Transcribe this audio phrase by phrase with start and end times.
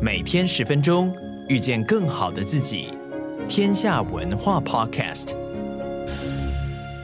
[0.00, 1.14] 每天十分钟，
[1.48, 2.92] 遇见更好的自己。
[3.48, 5.36] 天下文化 Podcast。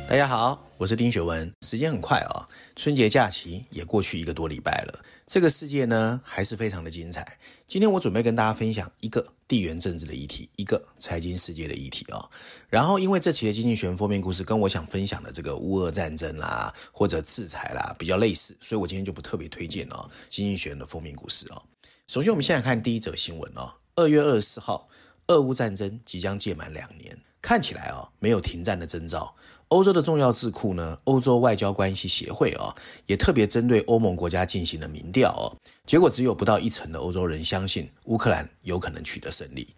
[0.08, 1.52] 大家好，我是丁学文。
[1.60, 5.05] 时间很快啊、春节假期也过去一个多礼拜了。
[5.26, 7.39] 这个世界呢，还是非常的精彩。
[7.67, 12.25] 今天我准备跟大家分享一个地缘政治的议题，一个财经世界的议题啊、
[12.70, 21.62] 然后，因为这期的经济学人封面故事跟我想分享的这个乌俄战争啦，或者制裁啦比较类似，所以我今天就不特别推荐哦经济学人的封面故事哦。
[22.09, 24.89] 首先，我们现在看第一则新闻哦，二月二十四号，
[25.26, 29.35] 俄乌战争即将届满两年，看起来哦没有停战的征兆。
[29.68, 35.52] 欧洲的重要智库呢，欧洲外交关系协会哦，也特别针对欧盟国家进行了民调哦，
[35.84, 39.68] 结果只有不到一成的欧洲人相信乌克兰有可能取得胜利。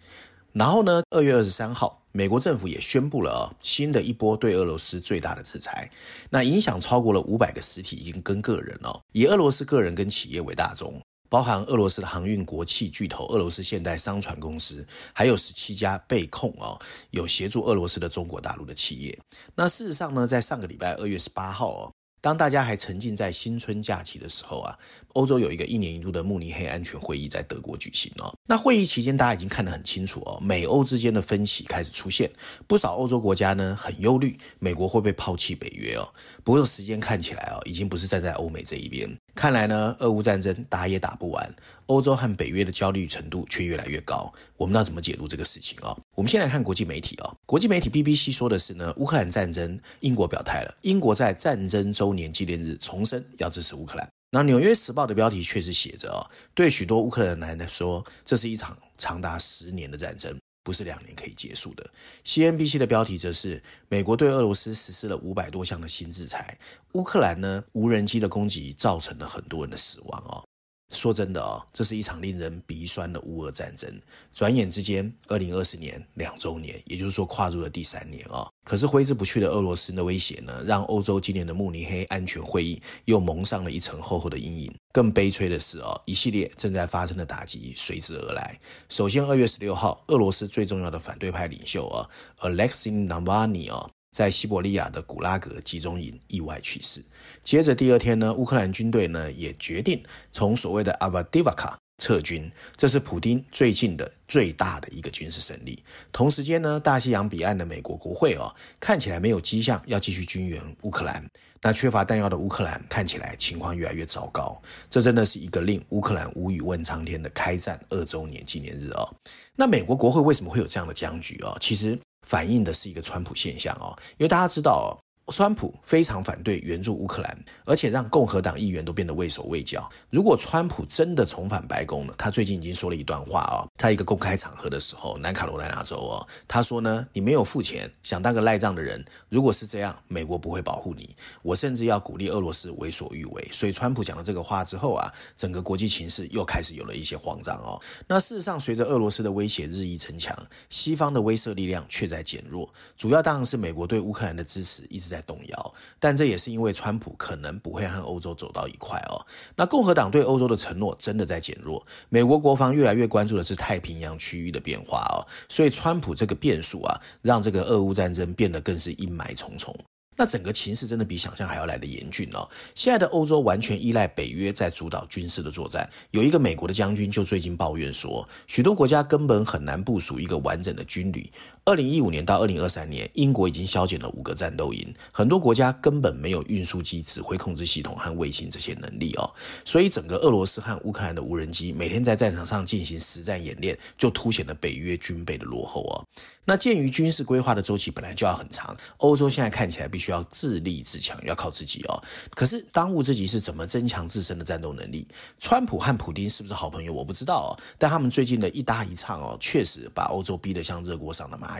[0.52, 5.91] 然后呢，二月二十三号，美国政府也宣布了哦，新的一波对俄罗斯最大的制裁，
[6.30, 11.02] 那影响超过了五百个实体跟个人哦，以俄罗斯个人跟企业为大宗。
[11.30, 16.79] 包含俄罗斯的航运国企巨头俄罗斯现代商船公司，还有十七家被控哦
[17.10, 19.18] 有协助俄罗斯的中国大陆的企业。
[19.55, 21.93] 那事实上呢，在上个礼拜二月十八号哦。
[22.23, 24.79] 当大家还沉浸在新春假期的时候啊，
[25.15, 28.30] 欧洲有一个一年一度的慕尼黑安全会议在德国举行哦。
[28.46, 32.30] 那会议期间，大家已经看得很清楚哦，美欧之间的分歧开始出现，
[32.66, 36.12] 不少欧洲国家呢很忧虑美国会不会抛弃北约哦。
[36.45, 41.55] 不过时间看起来哦，已经不是站在欧美这一边，看来呢，俄乌战争打也打不完，
[41.87, 44.33] 欧洲和北约的焦虑程度却越来越高。
[44.57, 45.97] 我们要怎么解读这个事情哦？
[46.15, 54.09] 我们先来看国际媒体哦，国际媒体 BBC 说的是呢，乌克兰战争，英国表态了，英国在战争周年纪念日重申要支持乌克兰。
[54.33, 60.39] 那《纽约时报》的标题确实写着哦，对许多乌克兰人来说，这是一场长达十年的战争，
[60.71, 61.90] 不是两年可以结束的。
[62.24, 66.56] CNBC 的标题则是美国对俄罗斯实施了五百多项的新制裁，
[66.93, 70.47] 乌克兰呢，无人机的攻击造成了很多人的死亡哦。
[70.91, 74.00] 说真的哦，这是一场令人鼻酸的乌俄战争。
[74.33, 78.49] 转眼之间，二零二四年两周年，也就是说跨入了第三年哦。
[78.65, 84.75] 可是挥之不去的俄罗斯的威胁呢，让欧洲今年的慕尼黑安全会议又蒙上了一层厚厚的阴影。
[84.93, 88.59] 更悲催的是哦，一系列正在发生的打击随之而来。
[88.89, 92.09] 首先，二月十六号，俄罗斯最重要的反对派领袖啊
[92.41, 93.89] ，Alexei Navalny 哦。
[94.21, 97.03] 在西伯利亚的古拉格集中营意外去世。
[97.43, 105.83] 接着第二天呢，乌克兰军队呢也决定从所谓的阿瓦迪瓦卡撤军，这是普丁最近的最大的一个军事胜利。
[106.13, 111.27] 同时间呢，大西洋彼岸的美国国会哦，看起来没有迹象要继续军援乌克兰。
[111.63, 114.61] 那缺乏弹药的乌克兰看起来情况越来越糟糕。
[114.91, 119.17] 这真的是一个令乌克兰无语问苍天的开战二周年纪念日哦。
[119.57, 121.57] 那美国国会为什么会有这样的僵局哦？
[121.59, 121.99] 其实。
[122.27, 125.01] 反映的是一个川普现象哦，因为大家知道。
[125.31, 129.89] 川普非常反对援助乌克兰，而且让共和党议员都变得畏手畏脚。
[130.11, 143.49] 如果川普真的重返白宫了，他最近已经说了一段话哦，在一个公开场合的时候，南卡罗来纳州哦，他说呢，你没有付钱，想当个赖账的人，如果是这样，美国不会保护你，我甚至要鼓励俄罗斯为所欲为。
[143.53, 147.81] 所以川普讲了这个话之后啊，整个国际情势又开始有了一些慌张哦。
[148.09, 150.37] 那事实上，随着俄罗斯的威胁日益增强，
[150.69, 159.27] 西方的威慑力量却在减弱，主要当然是美国对乌克兰的支持一直在动摇，但这也是因为川普可能不会和欧洲走到一块哦。
[159.57, 165.27] 那共和党对欧洲的承诺真的在减弱，美国国防越来越关注的是太平洋区域的变化哦。
[165.49, 169.75] 所以川普这个变数啊，让这个俄乌战争变得更是阴霾重重。
[170.17, 172.47] 那整个情势真的比想象还要来得严峻哦。
[172.75, 175.89] 现在的欧洲完全依赖北约在主导军事的作战。
[176.11, 181.33] 有一个美国的将军就最近抱怨说，许多国家根本很难部署一个完整的军旅。
[181.65, 189.32] 二零一五年到二零二三年，英国已经削减了五个战斗营，很多国家根本没有运输机、指挥控制系统和卫星这些能力哦。
[189.65, 196.04] 所以整个俄罗斯和乌克兰的无人机每天在战场上进行实战演练，就凸显了北约军备的落后哦。
[196.44, 200.10] 那鉴于军事规划的周期本来就要很长，欧洲现在看起来必须。
[200.10, 202.03] 要自立自强，要靠自己哦。
[202.31, 205.06] 可是当务之急是怎么增强自身的战斗能力？
[205.38, 206.92] 川普和普丁是不是好朋友？
[206.92, 207.50] 我不知道哦。
[207.78, 211.59] 但他们最近的一搭一唱哦，确实把欧洲逼得像热锅上的蚂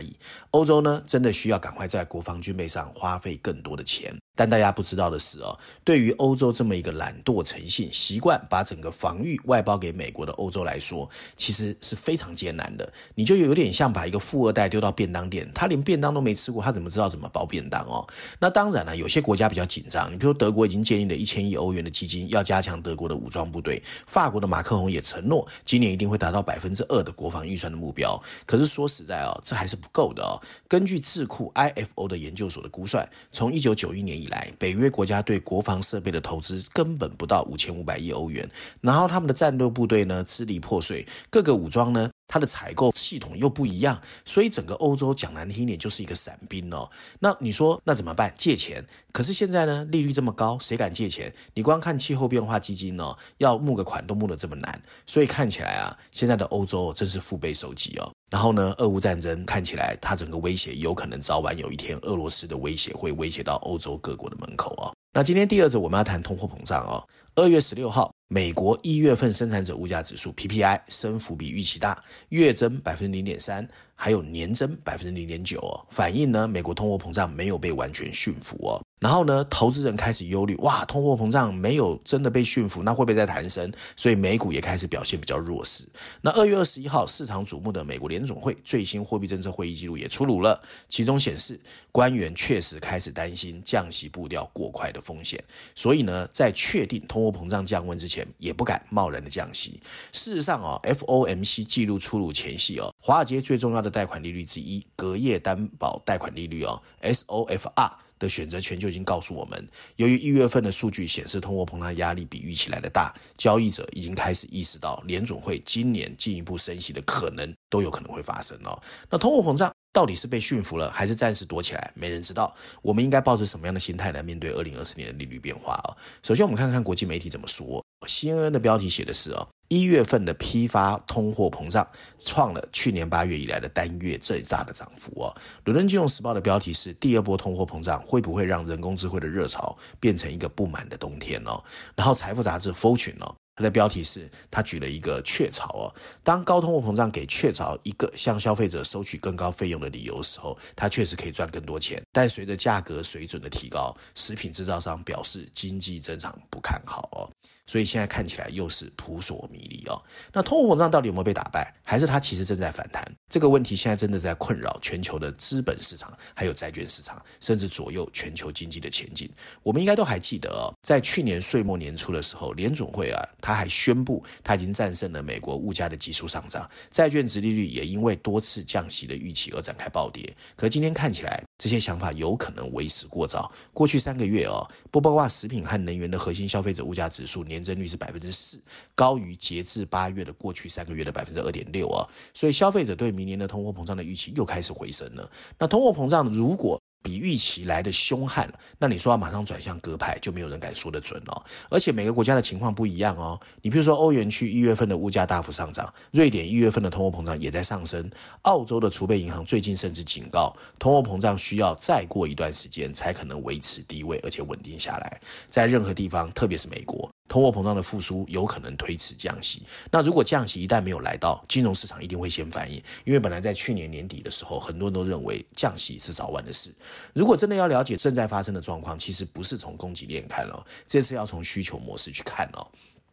[0.51, 4.15] 欧洲呢，真的需要赶快在国防军备上花费更多的钱。
[4.41, 11.07] 但大家不知道的是哦，对于欧洲这么一个懒惰诚信、习惯把整个防御外包给美国的欧洲来说，
[11.37, 12.91] 其实是非常艰难的。
[13.13, 18.07] 你就有点像把一个富二代丢到便当店，他连便当都没吃过，他怎么知道怎么包便当哦？
[18.39, 23.83] 那当然了，有些国家比较紧张，你比如德国已经建立了一千亿欧元的基金，要加强德国的武装部队。
[24.07, 28.19] 法国的马克宏也承诺，今年一定会达到百分之二的国防预算的目标。
[28.47, 30.41] 可是说实在哦，这还是不够的哦。
[30.67, 38.49] 根据智库 IFO 的研究所的估算，从一九九一年以来，北约国家对国防设备的投资根本不到五千五百亿欧元，
[38.81, 42.10] 然后他们的战斗部队呢支离破碎，各个武装呢。
[42.31, 46.89] 它的采购系统又不一样，所以整个欧洲讲难听一点就是一个散兵哦。
[47.19, 48.33] 那你说那怎么办？
[48.37, 48.87] 借钱？
[49.11, 51.33] 可是现在呢，利率这么高，谁敢借钱？
[51.55, 58.09] 你光看气候变化基金哦，要募个款都募得这么难，所以看起来啊，现在的欧洲真是腹背受敌哦。
[58.31, 64.95] 然后呢，俄乌战争看起来它整个威胁有可能早晚有一天，俄罗斯的威胁会威胁到欧洲各国的门口哦。
[65.13, 67.05] 那今天第二则我们要谈通货膨胀哦。
[67.35, 73.67] 二月十六号，美国一月份生产者物价指数 PPI 升幅比预期大，月增百分之零点三。
[73.93, 78.81] 还有年增百分之零点九哦，反映呢，美国通货膨胀没有被完全驯服哦。
[78.99, 83.71] 然后呢，投资人开始忧虑，哇，通货膨胀没有真的被驯服，那会不会再弹升？
[83.95, 85.87] 所以美股也开始表现比较弱势。
[86.21, 91.59] 那二月二十一号，市场瞩目的美国联总会最新货币政策会议记录也出炉了，其中显示
[91.91, 95.39] 官员确实开始担心降息步调过快的风险，
[95.75, 99.79] 所以呢，在确定通货膨胀降温之前，也不敢贸然的降息。
[100.11, 103.91] 事实上哦，FOMC 记录出炉前夕哦，华尔街最重要的。
[103.91, 118.81] 贷款利率之一，隔夜担保贷款利率哦，SOFR 的选择权就已经告诉我们，由于一月份的数据显示通货膨胀压力比预期来的大，交易者已经开始意识到联总会今年进一步升息的可能都有可能会发生哦。
[119.09, 121.91] 那通货膨胀到底是被驯服了，还是暂时躲起来？
[121.93, 122.55] 没人知道。
[122.81, 125.97] 我们应该抱着什么样的心态来面对二零二四年的利率变化哦？
[126.23, 127.83] 首先，我们看看国际媒体怎么说。
[128.07, 129.47] CNN 的标题写的是哦。
[129.69, 131.87] 一月份的批发通货膨胀
[132.19, 135.33] 创了去年八月以来的单月最大的涨幅哦。
[135.63, 141.63] 伦敦金融时报的标题是：第二波通货膨胀会不会让人工智慧的热潮变成一个不满的冬天哦？
[141.95, 143.33] 然后财富杂志 Fortune 哦。
[143.61, 145.93] 的标题是，他举了一个雀巢哦，
[146.23, 152.01] 当高通货膨胀给雀巢一个向消费者收取更高费用的理由的时候，它确实可以赚更多钱。
[152.11, 157.29] 但随着价格水准的提高，食品制造商表示经济增长不看好哦，
[157.67, 160.01] 所以现在看起来又是扑朔迷离哦。
[160.33, 163.03] 那通货膨胀到底有没有被打败，还是它其实正在反弹？
[163.29, 169.29] 这个问题现在真的在困扰全球的资本市场，还有债券市场，甚至左右全球经济的前景。
[169.63, 180.33] 我们应该都还记得哦，在去年岁末年初的时候，联总会啊，他还宣布，他已经战胜了美国物价的急速上涨，债券殖利率也因为多次降息的预期而展开暴跌。
[180.55, 183.51] 可今天看起来，这些想法有可能为时过早。
[183.73, 188.61] 过去三个月哦，不包括食品和能源的核心消费者物价指数年增率是百分之四，
[188.95, 192.07] 高于截至八月的过去三个月的百分之二点六哦。
[192.33, 195.29] 所以消费者对明年的通货膨胀的预期又开始回升了。
[195.59, 201.43] 那通货膨胀如果比预期来的凶悍，那你说要马上转向鸽派，就没有人敢说得准哦。
[201.69, 203.39] 而且每个国家的情况不一样哦。
[203.61, 208.09] 你比如说欧元区一月份的物价大幅上涨，瑞典一月份的通货膨胀也在上升，
[208.43, 215.19] 澳洲的储备银行最近甚至警告，通货膨胀需要再过一段时间才可能维持低位，而且稳定下来。
[215.49, 217.09] 在任何地方，特别是美国。
[217.31, 219.63] 通货膨胀的复苏有可能推迟降息。
[219.89, 222.75] 那如果降息一旦没有来到，金融市场一定会先反应，
[223.05, 226.69] 因为本来在去年年底的时候，很多人都认为降息是早晚的事。
[227.13, 232.67] 如果真的要了解正在发生的状况，其实不是从供给链看哦，这次要从需求模式去看哦。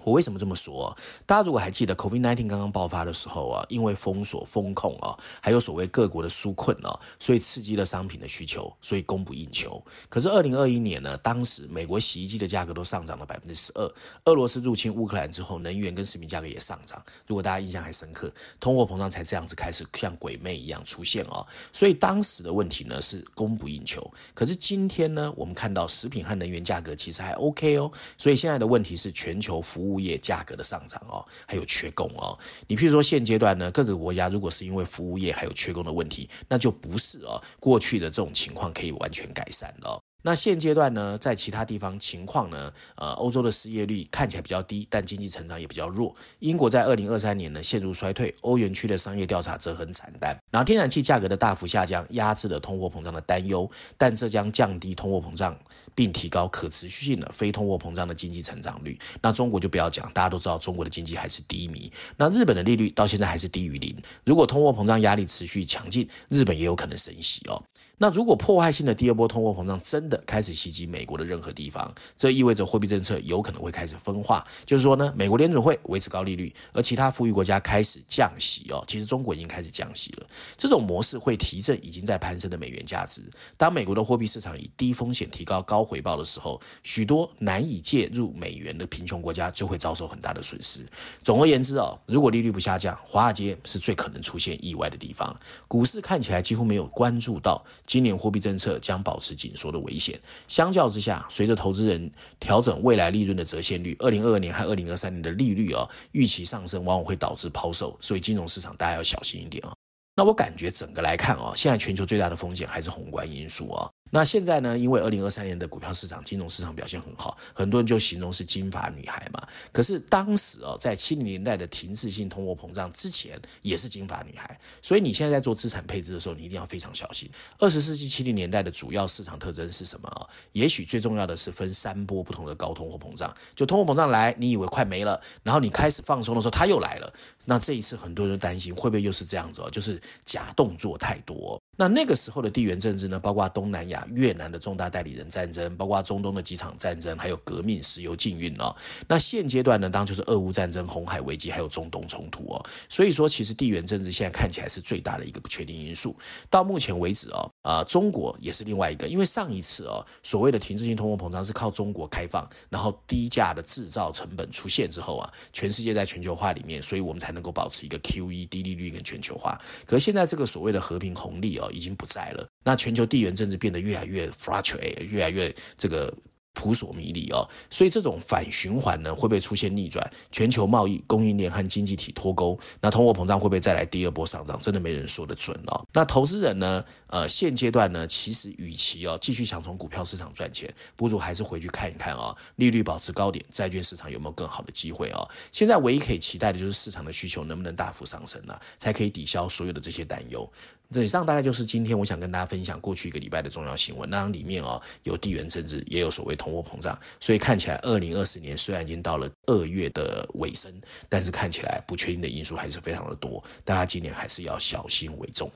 [0.05, 0.97] 我为什么这么说？
[1.27, 9.85] 大家如果还记得 COVID-19 刚刚爆发的时候啊，因为封锁、封控啊，还有所谓各国的纾困啊，所以刺激了商品的需求，所以供不应求。
[10.09, 13.93] 可是二零二一年呢，当时美国洗衣机的价格都上涨了百分之十二，
[14.27, 17.05] 俄罗斯入侵乌克兰之后，能源跟食品价格也上涨。
[17.27, 21.45] 如果大家印象还深刻，通货膨胀才这样子开始像鬼魅一样出现啊。
[21.73, 24.09] 所以当时的问题呢是供不应求。
[24.33, 27.91] 可是今天呢，我们看到食品和能源价格其实还 OK 哦。
[28.17, 29.88] 所以现在的问题是全球服务。
[29.89, 32.39] 物业价格的上涨哦，还有缺工哦。
[32.67, 40.01] 你譬如说现阶段呢，各个国家如果是因为服务业还有缺工的问题，那就不是哦，过去的这种情况可以完全改善了。
[40.23, 46.15] 那现阶段呢，在其他地方情况呢，呃，欧洲的失业率看起来比较低，但经济成长也比较弱。
[46.41, 50.37] 英国在二零二三年呢陷入衰退，欧元区的商业调查则很惨淡。
[50.51, 55.57] 然后天然气价格的大幅下降，压制了通货膨胀的担忧，但这将降低通货膨胀，
[55.95, 58.99] 并提高可持续性的非通货膨胀的经济成长率。
[59.23, 61.91] 那中国就不要讲，大家都知道中国的经济还是低迷。
[62.17, 63.97] 那日本的利率到现在还是低于零。
[64.25, 67.63] 如果通货膨胀压力持续强劲，日本也有可能升息哦。
[68.01, 74.47] 那如果破坏性的第二波通货膨胀真的开始袭击美国的任何地方，这意味着货币政策有可能会开始分化。
[74.65, 78.85] 就是说呢，美国联准会维持高利率，而其他富裕国家开始降息哦。
[78.87, 83.23] 其实中国已经开始降息了，这种模式会提振已经在攀升的美元价值。
[83.57, 90.81] 当美国的货币市场以低风险提高高回报的时候，许多难以介入美元的贫穷国家就会遭受很大的损失。
[91.23, 95.39] 总而言之哦，如果利率不下降，华尔街是最可能出现意外的地方。
[95.67, 97.65] 股市看起来几乎没有关注到。
[97.87, 107.97] 今年货币政策将保持紧缩的危险相较之下，随着投资人调整未来利润的折现率，二零二二年和二零二三年的利率啊预期上升，往往会导致抛售。
[108.01, 109.73] 所以金融市场大家要小心一点啊。
[110.15, 113.91] 那我感觉整个来看啊，现在全球最大的风险还是宏观因素啊。
[114.11, 114.77] 那现在呢？
[114.77, 119.47] 因为二零二三年的股票市场、金融市场表现很好，很多人就形容是金发女孩嘛。
[119.73, 124.59] 可是当时哦，在七零年代的停滞性通货膨胀之前，也是金发女孩。
[124.83, 127.31] 所以你现在在做资产配置的时候，你一定要非常小心。
[127.59, 130.27] 二十世纪七零年代的主要市场特征是什么啊？
[130.53, 133.35] 也许最重要的是分三波不同的高通货膨胀。
[133.55, 137.13] 就通货膨胀来，你以为快没了，然后你开始放松的时候，它又来了。
[137.45, 139.71] 那这一次很多人担心会不会又是这样子哦？
[139.71, 141.61] 就是假动作太多。
[141.81, 148.75] 那那个时候的地缘政治呢，包括东南亚、越南的重大代理人战争，包括中东的几场战争，还有革命、石油禁运哦，
[149.07, 152.61] 那现阶段呢，当就是俄乌战争、红海危机，还有中东冲突哦。
[152.89, 156.17] 所以说其实地缘政治现在看起来是最大的一个不确定因素。
[156.51, 169.57] 到目前为止哦，啊，中国也是另外一个，因为上一次哦，所谓的停滞性通货膨胀是靠中国开放，然后低价的制造成本出现之后啊，全世界在全球化里面，所以我们才能够保持一个 QE 低利率跟全球化。
[169.87, 171.67] 可是现在这个所谓的和平红利哦。
[171.71, 172.47] 已经不在了。
[172.65, 176.13] 那全球地缘政治变得越来越 fracture 越来越这个
[176.55, 177.49] 扑朔迷离哦。
[177.71, 180.11] 所以这种反循环呢会不会出现逆转？
[180.33, 184.59] 全球贸易供应链和经济体脱钩那通货膨胀会不会再来第二波上涨？
[184.61, 185.87] 真的没人说得准哦。
[185.93, 195.29] 那投资人呢呃现阶段呢其实与其哦继续想从股票市场赚钱不如还是回去看一看啊利率保持高点债券市场有没有更好的机会哦。
[195.53, 200.51] 现在唯一可以期待的就是市场的需求能不能大幅上升呢才可以抵消所有的这些担忧。
[200.95, 204.09] 以上大概就是今天我想跟大家分享过去一个礼拜的重要新闻。
[204.09, 210.73] 那里面哦，有地缘政治，也有所谓通货膨胀，所以看起来二零二四年虽然已经到了二月的尾声，
[211.09, 215.51] 但是看起来不确定的因素还是非常的多，大家今年还是要小心为重。